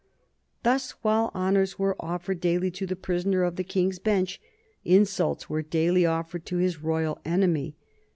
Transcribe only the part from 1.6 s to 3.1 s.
were offered daily to the